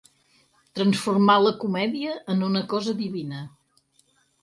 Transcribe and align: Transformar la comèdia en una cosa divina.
Transformar 0.79 1.35
la 1.43 1.53
comèdia 1.65 2.17
en 2.35 2.43
una 2.51 2.65
cosa 2.75 2.99
divina. 3.07 3.47